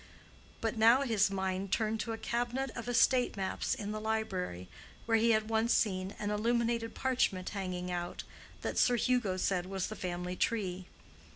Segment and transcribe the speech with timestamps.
[0.61, 4.67] But now his mind turned to a cabinet of estate maps in the library,
[5.05, 8.23] where he had once seen an illuminated parchment hanging out,
[8.63, 10.87] that Sir Hugo said was the family tree.